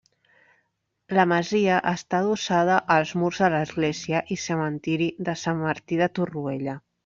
[1.17, 6.79] La masia està adossada als murs de l'església i cementiri de Sant Martí de Torroella.